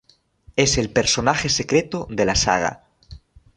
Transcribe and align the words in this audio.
Es 0.55 0.79
el 0.79 0.89
"personaje 0.89 1.47
secreto" 1.47 2.07
de 2.09 2.25
la 2.25 2.33
saga. 2.33 2.85